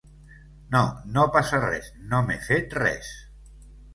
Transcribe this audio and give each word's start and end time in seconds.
No, 0.75 0.79
no 1.17 1.25
passa 1.35 1.59
res, 1.67 1.91
no 2.13 2.21
m'he 2.29 2.39
fet 2.49 2.75
res. 2.79 3.15